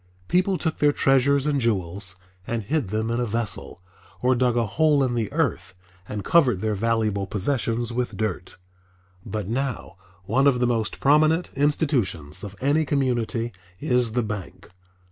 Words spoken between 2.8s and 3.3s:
them in a